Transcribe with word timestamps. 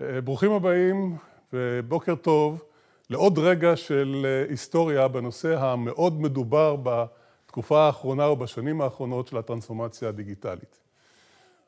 ברוכים 0.00 0.52
הבאים 0.52 1.16
ובוקר 1.52 2.14
טוב 2.14 2.64
לעוד 3.10 3.38
רגע 3.38 3.76
של 3.76 4.26
היסטוריה 4.48 5.08
בנושא 5.08 5.58
המאוד 5.58 6.20
מדובר 6.20 6.76
בתקופה 6.82 7.86
האחרונה 7.86 8.28
ובשנים 8.28 8.80
האחרונות 8.80 9.26
של 9.26 9.36
הטרנספורמציה 9.36 10.08
הדיגיטלית. 10.08 10.78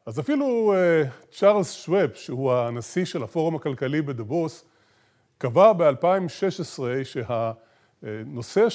אז 0.07 0.21
אפילו 0.21 0.75
צ'ארלס 1.31 1.73
שווב, 1.73 2.15
שהוא 2.15 2.53
הנשיא 2.53 3.05
של 3.05 3.23
הפורום 3.23 3.57
הכלכלי 3.57 4.03
בדבוס, 4.03 4.65
קבע 5.39 5.73
ב-2016 5.73 6.83
שהנושא 7.05 8.69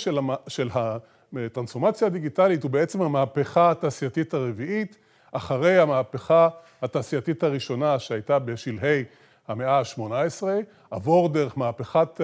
של 0.48 0.70
הטרנספורמציה 0.74 2.08
הדיגיטלית 2.08 2.64
הוא 2.64 2.72
בעצם 2.72 3.02
המהפכה 3.02 3.72
התעשייתית 3.72 4.34
הרביעית, 4.34 4.98
אחרי 5.32 5.78
המהפכה 5.78 6.50
התעשייתית 6.82 7.44
הראשונה 7.44 8.00
שהייתה 8.00 8.40
בשלהי 8.40 9.04
המאה 9.50 9.80
ה-18, 9.80 10.44
עבור 10.92 11.30
דרך 11.30 11.58
מהפכת 11.58 12.22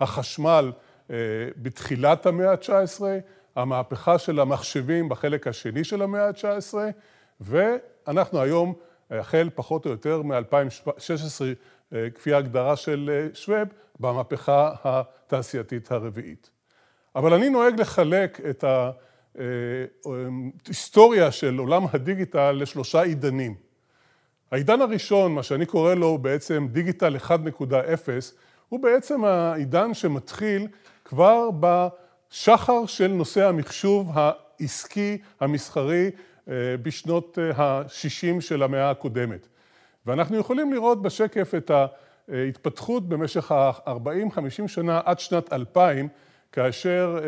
החשמל 0.00 0.72
בתחילת 1.56 2.26
המאה 2.26 2.50
ה-19, 2.50 3.02
המהפכה 3.56 4.18
של 4.18 4.40
המחשבים 4.40 5.08
בחלק 5.08 5.46
השני 5.46 5.84
של 5.84 6.02
המאה 6.02 6.26
ה-19, 6.28 6.74
ואנחנו 7.40 8.40
היום, 8.40 8.74
החל 9.10 9.50
פחות 9.54 9.86
או 9.86 9.90
יותר 9.90 10.22
מ-2016, 10.22 11.44
כפי 12.14 12.32
ההגדרה 12.32 12.76
של 12.76 13.28
שווב, 13.34 13.68
במהפכה 14.00 14.72
התעשייתית 14.84 15.92
הרביעית. 15.92 16.50
אבל 17.16 17.34
אני 17.34 17.50
נוהג 17.50 17.80
לחלק 17.80 18.40
את 18.50 18.64
ההיסטוריה 20.66 21.32
של 21.32 21.58
עולם 21.58 21.82
הדיגיטל 21.92 22.52
לשלושה 22.52 23.02
עידנים. 23.02 23.67
העידן 24.50 24.80
הראשון, 24.80 25.34
מה 25.34 25.42
שאני 25.42 25.66
קורא 25.66 25.94
לו 25.94 26.18
בעצם 26.18 26.68
דיגיטל 26.70 27.16
1.0, 27.16 27.30
הוא 28.68 28.80
בעצם 28.80 29.24
העידן 29.24 29.94
שמתחיל 29.94 30.66
כבר 31.04 31.48
בשחר 31.60 32.86
של 32.86 33.08
נושא 33.08 33.48
המחשוב 33.48 34.10
העסקי, 34.14 35.18
המסחרי, 35.40 36.10
בשנות 36.82 37.38
ה-60 37.56 38.40
של 38.40 38.62
המאה 38.62 38.90
הקודמת. 38.90 39.48
ואנחנו 40.06 40.36
יכולים 40.36 40.72
לראות 40.72 41.02
בשקף 41.02 41.54
את 41.56 41.70
ההתפתחות 42.28 43.08
במשך 43.08 43.52
ה-40-50 43.52 44.68
שנה 44.68 45.00
עד 45.04 45.20
שנת 45.20 45.52
2000, 45.52 46.08
כאשר 46.52 47.18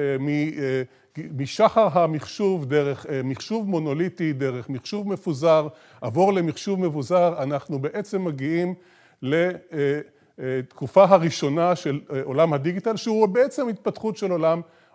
משחר 1.36 1.88
המחשוב, 1.98 2.66
דרך 2.66 3.06
מחשוב 3.24 3.68
מונוליטי, 3.68 4.32
דרך 4.32 4.68
מחשוב 4.68 5.08
מפוזר, 5.08 5.68
עבור 6.00 6.32
למחשוב 6.32 6.80
מבוזר, 6.80 7.42
אנחנו 7.42 7.78
בעצם 7.78 8.24
מגיעים 8.24 8.74
לתקופה 9.22 11.04
הראשונה 11.04 11.76
של 11.76 12.00
עולם 12.24 12.52
הדיגיטל, 12.52 12.96
שהוא 12.96 13.26
בעצם 13.26 13.68
התפתחות 13.68 14.16
של 14.16 14.30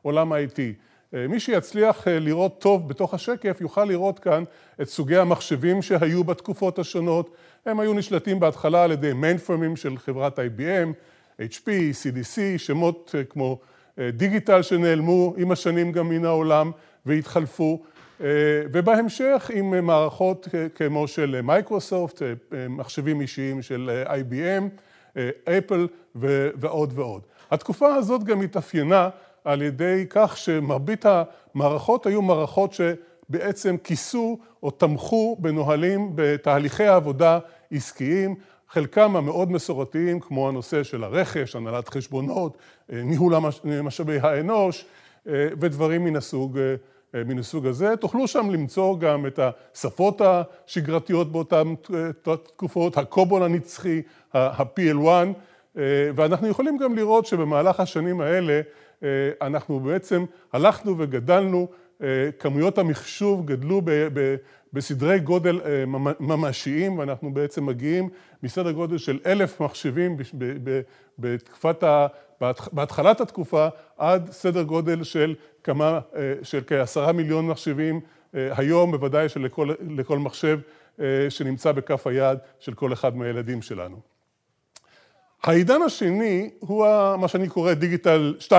עולם 0.01 0.31
ה-IT. 0.33 0.59
מי 1.29 1.39
שיצליח 1.39 2.07
לראות 2.07 2.61
טוב 2.61 2.89
בתוך 2.89 3.13
השקף, 3.13 3.57
יוכל 3.61 3.85
לראות 3.85 4.19
כאן 4.19 4.43
את 4.81 4.89
סוגי 4.89 5.17
המחשבים 5.17 5.81
שהיו 5.81 6.23
בתקופות 6.23 6.79
השונות. 6.79 7.35
הם 7.65 7.79
היו 7.79 7.93
נשלטים 7.93 8.39
בהתחלה 8.39 8.83
על 8.83 8.91
ידי 8.91 9.13
מיינפרמים 9.13 9.75
של 9.75 9.97
חברת 9.97 10.39
IBM, 10.39 10.93
HP, 11.41 11.67
CDC, 11.67 12.39
שמות 12.57 13.15
כמו 13.29 13.59
דיגיטל 13.99 14.61
שנעלמו 14.61 15.33
עם 15.37 15.51
השנים 15.51 15.91
גם 15.91 16.09
מן 16.09 16.25
העולם 16.25 16.71
והתחלפו, 17.05 17.83
ובהמשך 18.73 19.51
עם 19.53 19.85
מערכות 19.85 20.47
כמו 20.75 21.07
של 21.07 21.41
מייקרוסופט, 21.43 22.21
מחשבים 22.69 23.21
אישיים 23.21 23.61
של 23.61 24.03
IBM, 24.05 24.63
אפל 25.49 25.87
ועוד 26.55 26.93
ועוד. 26.95 27.21
התקופה 27.51 27.95
הזאת 27.95 28.23
גם 28.23 28.41
התאפיינה 28.41 29.09
על 29.43 29.61
ידי 29.61 30.05
כך 30.09 30.37
שמרבית 30.37 31.05
המערכות 31.05 32.05
היו 32.05 32.21
מערכות 32.21 32.73
שבעצם 32.73 33.75
כיסו 33.83 34.37
או 34.63 34.71
תמכו 34.71 35.37
בנהלים 35.39 36.11
בתהליכי 36.15 36.83
העבודה 36.83 37.39
עסקיים, 37.71 38.35
חלקם 38.75 39.15
המאוד 39.15 39.51
מסורתיים, 39.51 40.19
כמו 40.19 40.49
הנושא 40.49 40.83
של 40.83 41.03
הרכש, 41.03 41.55
הנהלת 41.55 41.89
חשבונות, 41.89 42.57
ניהול 42.89 43.33
משאבי 43.83 44.17
האנוש 44.21 44.85
ודברים 45.25 46.03
מן 47.13 47.39
הסוג 47.39 47.67
הזה. 47.67 47.95
תוכלו 47.95 48.27
שם 48.27 48.49
למצוא 48.49 48.99
גם 48.99 49.25
את 49.25 49.39
השפות 49.39 50.21
השגרתיות 50.21 51.31
באותן 51.31 51.73
תקופות, 52.21 52.97
הקובול 52.97 53.43
הנצחי, 53.43 54.01
ה-PL1, 54.33 55.77
ואנחנו 56.15 56.47
יכולים 56.47 56.77
גם 56.77 56.95
לראות 56.95 57.25
שבמהלך 57.25 57.79
השנים 57.79 58.21
האלה 58.21 58.61
אנחנו 59.41 59.79
בעצם 59.79 60.25
הלכנו 60.53 60.95
וגדלנו, 60.97 61.67
כמויות 62.39 62.77
המחשוב 62.77 63.45
גדלו 63.45 63.81
בסדרי 64.75 65.19
גודל 65.19 65.61
ממשיים, 66.19 66.97
ואנחנו 66.97 67.33
בעצם 67.33 67.65
מגיעים 67.65 68.09
מסדר 68.43 68.71
גודל 68.71 68.97
של 68.97 69.19
אלף 69.25 69.61
מחשבים 69.61 70.17
בתקופת, 71.19 71.83
בהתחלת 72.71 73.21
התקופה, 73.21 73.67
עד 73.97 74.31
סדר 74.31 74.63
גודל 74.63 75.03
של 75.03 75.35
כמה, 75.63 75.99
של 76.43 76.61
כעשרה 76.67 77.11
מיליון 77.11 77.47
מחשבים 77.47 77.99
היום, 78.33 78.91
בוודאי 78.91 79.29
שלכל 79.29 80.19
מחשב 80.19 80.59
שנמצא 81.29 81.71
בכף 81.71 82.07
היד 82.07 82.37
של 82.59 82.73
כל 82.73 82.93
אחד 82.93 83.15
מהילדים 83.15 83.61
שלנו. 83.61 83.99
העידן 85.43 85.81
השני 85.81 86.49
הוא 86.59 86.85
מה 87.17 87.27
שאני 87.27 87.49
קורא 87.49 87.73
דיגיטל 87.73 88.35
2.0, 88.39 88.51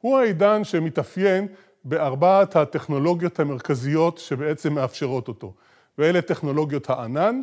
הוא 0.00 0.18
העידן 0.18 0.64
שמתאפיין 0.64 1.46
בארבעת 1.84 2.56
הטכנולוגיות 2.56 3.40
המרכזיות 3.40 4.18
שבעצם 4.18 4.72
מאפשרות 4.72 5.28
אותו, 5.28 5.54
ואלה 5.98 6.22
טכנולוגיות 6.22 6.90
הענן, 6.90 7.42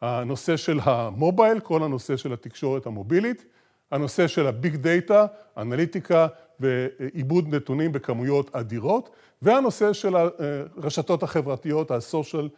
הנושא 0.00 0.56
של 0.56 0.78
המובייל, 0.82 1.60
כל 1.60 1.82
הנושא 1.82 2.16
של 2.16 2.32
התקשורת 2.32 2.86
המובילית, 2.86 3.44
הנושא 3.90 4.26
של 4.26 4.46
הביג 4.46 4.76
דאטה, 4.76 5.26
אנליטיקה 5.56 6.26
ועיבוד 6.60 7.54
נתונים 7.54 7.92
בכמויות 7.92 8.56
אדירות, 8.56 9.10
והנושא 9.42 9.92
של 9.92 10.16
הרשתות 10.16 11.22
החברתיות, 11.22 11.90
ה-social 11.90 12.48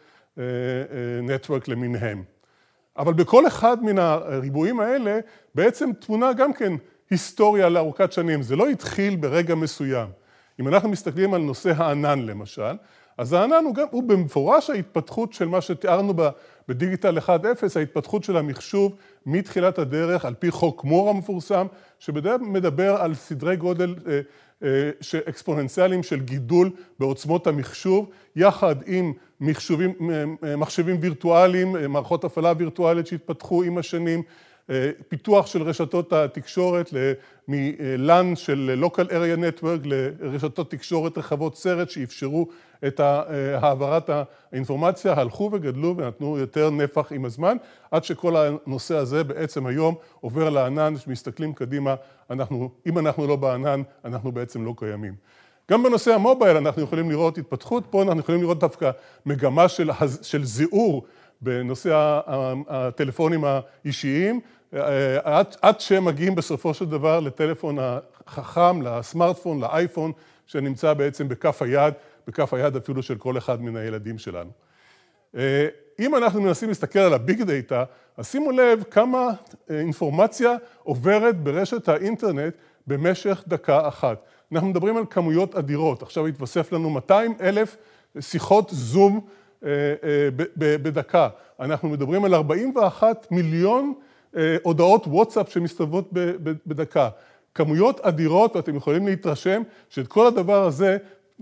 network 1.27 1.63
למיניהם. 1.67 2.23
אבל 2.97 3.13
בכל 3.13 3.47
אחד 3.47 3.83
מן 3.83 3.99
הריבועים 3.99 4.79
האלה 4.79 5.19
בעצם 5.55 5.89
תמונה 5.99 6.33
גם 6.33 6.53
כן 6.53 6.73
היסטוריה 7.09 7.69
לארוכת 7.69 8.11
שנים, 8.11 8.41
זה 8.41 8.55
לא 8.55 8.69
התחיל 8.69 9.15
ברגע 9.15 9.55
מסוים. 9.55 10.07
אם 10.59 10.67
אנחנו 10.67 10.89
מסתכלים 10.89 11.33
על 11.33 11.41
נושא 11.41 11.73
הענן 11.75 12.19
למשל, 12.19 12.75
אז 13.17 13.33
הענן 13.33 13.63
הוא 13.65 13.75
גם, 13.75 13.87
הוא 13.91 14.03
במפורש 14.03 14.69
ההתפתחות 14.69 15.33
של 15.33 15.47
מה 15.47 15.61
שתיארנו 15.61 16.13
בדיגיטל 16.67 17.17
1.0, 17.17 17.21
ההתפתחות 17.75 18.23
של 18.23 18.37
המחשוב 18.37 18.95
מתחילת 19.25 19.79
הדרך 19.79 20.25
על 20.25 20.33
פי 20.33 20.51
חוק 20.51 20.83
מור 20.83 21.09
המפורסם, 21.09 21.67
שבדרך 21.99 22.41
מדבר 22.41 22.95
על 22.95 23.15
סדרי 23.15 23.55
גודל 23.55 23.95
אקספוננציאליים 25.29 26.03
של 26.03 26.19
גידול 26.19 26.71
בעוצמות 26.99 27.47
המחשוב, 27.47 28.09
יחד 28.35 28.75
עם 28.85 29.13
מחשבים 30.41 30.97
וירטואליים, 31.01 31.75
מערכות 31.89 32.23
הפעלה 32.23 32.53
וירטואלית 32.57 33.07
שהתפתחו 33.07 33.63
עם 33.63 33.77
השנים, 33.77 34.23
פיתוח 35.07 35.45
של 35.45 35.61
רשתות 35.61 36.13
התקשורת 36.13 36.93
מ-LAN 37.47 38.35
של 38.35 38.83
Local 38.85 39.09
Area 39.09 39.61
Network 39.61 39.87
לרשתות 39.87 40.71
תקשורת 40.71 41.17
רחבות 41.17 41.57
סרט 41.57 41.89
שאפשרו 41.89 42.47
את 42.87 42.99
העברת 42.99 44.09
האינפורמציה, 44.09 45.13
הלכו 45.13 45.49
וגדלו 45.53 45.97
ונתנו 45.97 46.37
יותר 46.37 46.69
נפח 46.69 47.11
עם 47.11 47.25
הזמן, 47.25 47.57
עד 47.91 48.03
שכל 48.03 48.35
הנושא 48.37 48.95
הזה 48.95 49.23
בעצם 49.23 49.65
היום 49.65 49.95
עובר 50.21 50.49
לענן, 50.49 50.97
שמסתכלים 50.97 51.53
קדימה, 51.53 51.95
אנחנו, 52.29 52.69
אם 52.85 52.97
אנחנו 52.97 53.27
לא 53.27 53.35
בענן, 53.35 53.81
אנחנו 54.05 54.31
בעצם 54.31 54.65
לא 54.65 54.73
קיימים. 54.77 55.13
גם 55.71 55.83
בנושא 55.83 56.13
המובייל 56.13 56.57
אנחנו 56.57 56.81
יכולים 56.81 57.09
לראות 57.11 57.37
התפתחות, 57.37 57.83
פה 57.89 58.01
אנחנו 58.01 58.19
יכולים 58.19 58.41
לראות 58.41 58.59
דווקא 58.59 58.91
מגמה 59.25 59.69
של 60.21 60.43
זיעור 60.43 61.05
בנושא 61.41 62.19
הטלפונים 62.67 63.43
האישיים, 63.45 64.39
עד 65.61 65.79
שהם 65.79 66.05
מגיעים 66.05 66.35
בסופו 66.35 66.73
של 66.73 66.85
דבר 66.85 67.19
לטלפון 67.19 67.77
החכם, 68.27 68.81
לסמארטפון, 68.81 69.61
לאייפון, 69.61 70.11
שנמצא 70.45 70.93
בעצם 70.93 71.27
בכף 71.27 71.61
היד, 71.61 71.93
בכף 72.27 72.53
היד 72.53 72.75
אפילו 72.75 73.03
של 73.03 73.15
כל 73.15 73.37
אחד 73.37 73.61
מן 73.61 73.75
הילדים 73.75 74.17
שלנו. 74.17 74.49
אם 75.99 76.15
אנחנו 76.15 76.41
מנסים 76.41 76.69
להסתכל 76.69 76.99
על 76.99 77.13
הביג 77.13 77.43
דאטה, 77.43 77.83
אז 78.17 78.27
שימו 78.27 78.51
לב 78.51 78.83
כמה 78.91 79.29
אינפורמציה 79.69 80.51
עוברת 80.83 81.43
ברשת 81.43 81.89
האינטרנט 81.89 82.53
במשך 82.87 83.43
דקה 83.47 83.87
אחת. 83.87 84.23
אנחנו 84.51 84.67
מדברים 84.67 84.97
על 84.97 85.03
כמויות 85.09 85.55
אדירות, 85.55 86.01
עכשיו 86.01 86.27
התווסף 86.27 86.71
לנו 86.71 86.89
200 86.89 87.33
אלף 87.41 87.77
שיחות 88.19 88.69
זום 88.73 89.27
בדקה. 90.57 91.29
אנחנו 91.59 91.89
מדברים 91.89 92.25
על 92.25 92.33
41 92.33 93.27
מיליון 93.31 93.93
הודעות 94.63 95.07
וואטסאפ 95.07 95.49
שמסתובבות 95.51 96.09
בדקה. 96.67 97.09
כמויות 97.55 97.99
אדירות, 97.99 98.55
ואתם 98.55 98.75
יכולים 98.75 99.07
להתרשם 99.07 99.61
שאת 99.89 100.07
כל 100.07 100.27
הדבר 100.27 100.63
הזה 100.63 100.97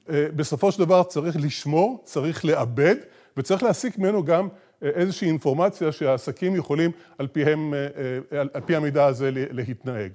בסופו 0.10 0.72
של 0.72 0.80
דבר 0.80 1.04
צריך 1.04 1.36
לשמור, 1.40 2.02
צריך 2.04 2.46
לעבד, 2.46 2.96
וצריך 3.38 3.64
להסיק 3.64 3.98
ממנו 3.98 4.24
גם 4.24 4.48
איזושהי 4.82 5.28
אינפורמציה 5.28 5.92
שהעסקים 5.92 6.56
יכולים 6.56 6.92
על 7.18 7.28
פיהם, 7.28 7.74
על 8.54 8.62
פי 8.66 8.76
המידע 8.76 9.06
הזה 9.06 9.30
להתנהג. 9.34 10.12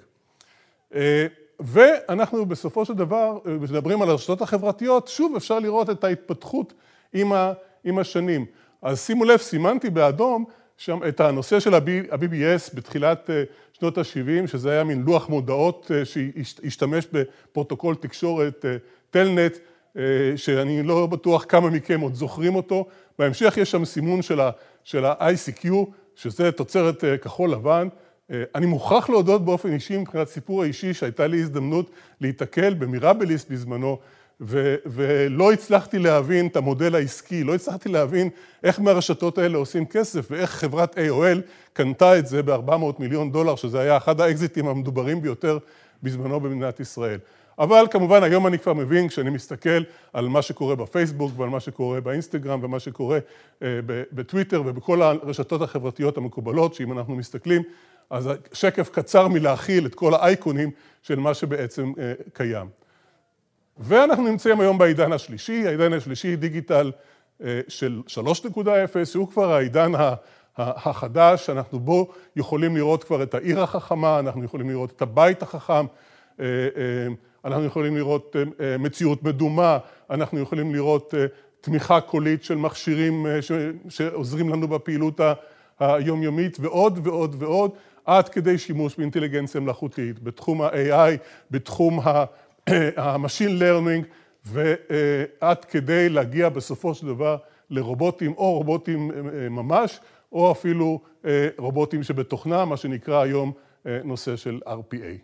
ואנחנו 1.61 2.47
בסופו 2.47 2.85
של 2.85 2.95
דבר, 2.95 3.39
מדברים 3.45 4.03
על 4.03 4.11
הרשתות 4.11 4.43
החברתיות, 4.43 5.09
שוב 5.09 5.37
אפשר 5.37 5.59
לראות 5.59 5.91
את 5.91 6.05
ההתפתחות 6.05 6.75
עם 7.85 7.99
השנים. 7.99 8.47
אז 8.83 9.01
שימו 9.01 9.25
לב, 9.25 9.37
סימנתי 9.39 9.91
באדום 9.91 10.45
שם 10.84 10.99
את 11.08 11.20
הנושא 11.20 11.61
של 11.61 11.75
ה-BBS 11.75 12.75
בתחילת 12.75 13.31
שנות 13.73 13.99
ה-70, 13.99 14.46
שזה 14.46 14.70
היה 14.70 14.84
מין 14.84 15.02
לוח 15.02 15.29
מודעות 15.29 15.90
שהשתמש 16.05 17.06
בפרוטוקול 17.12 17.94
תקשורת 17.94 18.64
טלנט, 19.11 19.56
שאני 20.37 20.82
לא 20.82 21.06
בטוח 21.06 21.44
כמה 21.49 21.70
מכם 21.70 22.00
עוד 22.00 22.14
זוכרים 22.14 22.55
אותו. 22.55 22.87
בהמשך 23.19 23.55
יש 23.56 23.70
שם 23.70 23.84
סימון 23.84 24.20
של 24.84 25.05
ה-ICQ, 25.05 25.69
שזה 26.17 26.52
תוצרת 26.52 27.05
כחול 27.23 27.50
לבן. 27.50 27.88
אני 28.31 28.67
מוכרח 28.67 29.11
להודות 29.11 29.44
באופן 29.44 29.73
אישי, 29.73 29.96
מבחינת 29.96 30.29
סיפור 30.29 30.62
האישי, 30.62 30.94
שהייתה 30.94 31.26
לי 31.26 31.40
הזדמנות 31.40 31.90
להיתקל 32.20 32.75
במיראבליסט 32.75 33.50
בזמנו, 33.50 33.99
ולא 34.40 35.52
הצלחתי 35.52 35.99
להבין 35.99 36.46
את 36.46 36.56
המודל 36.56 36.94
העסקי, 36.94 37.44
לא 37.44 37.55
הצלחתי 37.55 37.88
להבין 37.88 38.29
איך 38.64 38.81
מהרשתות 38.81 39.38
האלה 39.38 39.58
עושים 39.58 39.87
כסף, 39.87 40.26
ואיך 40.31 40.50
חברת 40.50 40.99
AOL 40.99 41.40
קנתה 41.73 42.19
את 42.19 42.26
זה 42.26 42.43
ב-400 42.43 42.73
מיליון 42.99 43.32
דולר, 43.32 43.56
שזה 43.56 43.81
היה 43.81 43.96
אחד 43.96 44.20
האקזיטים 44.20 44.69
המדוברים 44.69 45.23
ביותר 45.23 45.58
בזמנו 46.02 46.40
במדינת 46.40 46.81
ישראל. 46.81 47.19
אבל 47.58 47.87
כמובן 47.90 48.23
היום 48.23 48.46
אני 48.46 48.58
כבר 48.58 48.73
מבין, 48.73 49.08
כשאני 49.08 49.31
מסתכל 49.31 49.82
על 50.12 50.29
מה 50.29 50.43
שקורה 50.43 50.76
בפייסבוק 50.76 51.32
ועל 51.37 51.49
מה 51.49 51.61
שקורה 51.61 52.00
באינסטגרם 52.00 52.61
ומה 52.62 52.81
שקורה 52.81 53.19
בטוויטר 54.12 54.62
ובכל 54.67 55.02
הרשתות 55.02 55.62
החברתיות 55.62 56.17
המקובלות, 56.17 56.75
שאם 56.75 56.93
אנחנו 56.93 57.17
מסתכלים, 57.17 57.62
אז 58.11 58.31
שקף 58.52 58.90
קצר 58.93 59.29
מלהכיל 59.29 59.87
את 59.87 59.94
כל 59.94 60.14
האייקונים 60.14 60.70
של 61.02 61.19
מה 61.19 61.34
שבעצם 61.34 61.93
קיים. 62.32 62.81
ואנחנו 63.79 64.29
נמצאים 64.29 64.61
היום 64.61 64.79
בעידן 64.79 65.13
השלישי, 65.13 65.67
העידן 65.67 65.93
השלישי 65.93 66.37
דיגיטל 66.37 66.93
של 67.69 68.03
3.0, 68.09 69.05
שהוא 69.05 69.29
כבר 69.29 69.53
העידן 69.53 69.93
החדש, 70.57 71.51
אנחנו 71.51 71.81
בו 71.81 72.09
יכולים 72.37 72.77
לראות 72.77 73.05
כבר 73.05 73.23
את 73.23 73.35
העיר 73.35 73.63
החכמה, 73.63 74.19
אנחנו 74.19 74.45
יכולים 74.45 74.71
לראות 74.71 74.93
את 74.97 75.03
הבית 75.03 75.43
החכם, 75.43 75.87
אנחנו 77.45 77.65
יכולים 77.65 77.97
לראות 77.97 78.37
מציאות 78.79 79.23
מדומה, 79.23 79.79
אנחנו 80.11 80.41
יכולים 80.41 80.75
לראות 80.75 81.15
תמיכה 81.61 82.01
קולית 82.01 82.45
של 82.45 82.57
מכשירים 82.57 83.27
שעוזרים 83.89 84.49
לנו 84.49 84.69
בפעילות 84.69 85.21
היומיומית 85.81 86.57
ועוד 86.61 87.07
ועוד 87.07 87.37
ועוד, 87.39 87.71
עד 88.05 88.29
כדי 88.29 88.59
שימוש 88.59 88.97
באינטליגנציה 88.97 89.61
מלאכותית, 89.61 90.23
בתחום 90.23 90.63
ה-AI, 90.63 91.17
בתחום 91.51 92.01
ה-Machine 92.97 93.61
Learning, 93.61 94.05
ועד 94.44 95.64
כדי 95.64 96.09
להגיע 96.09 96.49
בסופו 96.49 96.94
של 96.94 97.06
דבר 97.06 97.37
לרובוטים 97.70 98.32
או 98.37 98.53
רובוטים 98.55 99.11
ממש, 99.50 100.00
או 100.32 100.53
אפילו 100.53 101.00
רובוטים 101.59 102.03
שבתוכנם, 102.03 102.69
מה 102.69 102.76
שנקרא 102.76 103.23
היום 103.23 103.53
נושא 104.05 104.37
של 104.37 104.61
RPA. 104.67 105.19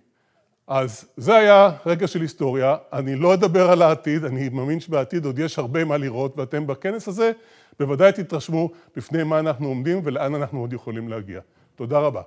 אז 0.66 1.08
זה 1.16 1.36
היה 1.36 1.70
רגע 1.86 2.06
של 2.06 2.20
היסטוריה, 2.20 2.76
אני 2.92 3.16
לא 3.16 3.34
אדבר 3.34 3.70
על 3.70 3.82
העתיד, 3.82 4.24
אני 4.24 4.48
מאמין 4.48 4.80
שבעתיד 4.80 5.24
עוד 5.24 5.38
יש 5.38 5.58
הרבה 5.58 5.84
מה 5.84 5.96
לראות, 5.96 6.38
ואתם 6.38 6.66
בכנס 6.66 7.08
הזה 7.08 7.32
בוודאי 7.80 8.12
תתרשמו 8.12 8.70
בפני 8.96 9.22
מה 9.22 9.38
אנחנו 9.38 9.68
עומדים 9.68 10.00
ולאן 10.04 10.34
אנחנו 10.34 10.60
עוד 10.60 10.72
יכולים 10.72 11.08
להגיע. 11.08 11.40
תודה 11.74 11.98
רבה. 11.98 12.22